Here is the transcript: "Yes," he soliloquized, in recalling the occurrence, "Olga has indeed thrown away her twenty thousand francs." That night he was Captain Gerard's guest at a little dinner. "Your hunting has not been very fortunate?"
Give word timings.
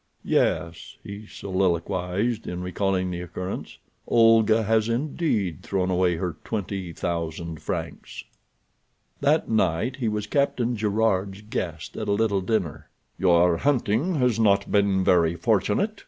"Yes," 0.25 0.95
he 1.03 1.27
soliloquized, 1.27 2.47
in 2.47 2.63
recalling 2.63 3.11
the 3.11 3.21
occurrence, 3.21 3.77
"Olga 4.07 4.63
has 4.63 4.89
indeed 4.89 5.61
thrown 5.61 5.91
away 5.91 6.15
her 6.15 6.37
twenty 6.43 6.91
thousand 6.91 7.61
francs." 7.61 8.23
That 9.19 9.47
night 9.47 9.97
he 9.97 10.07
was 10.07 10.25
Captain 10.25 10.75
Gerard's 10.75 11.41
guest 11.43 11.95
at 11.97 12.07
a 12.07 12.13
little 12.13 12.41
dinner. 12.41 12.89
"Your 13.19 13.57
hunting 13.57 14.15
has 14.15 14.39
not 14.39 14.71
been 14.71 15.03
very 15.03 15.35
fortunate?" 15.35 15.99